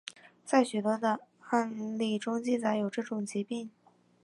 [0.43, 1.19] 在许多的
[1.49, 3.69] 案例中记载有这种疾病。